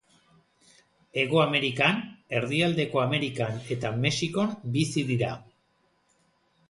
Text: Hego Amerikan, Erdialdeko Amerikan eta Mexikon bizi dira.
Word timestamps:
Hego 1.23 1.41
Amerikan, 1.41 2.01
Erdialdeko 2.39 3.03
Amerikan 3.03 3.61
eta 3.79 3.93
Mexikon 4.07 4.57
bizi 4.79 5.05
dira. 5.15 5.31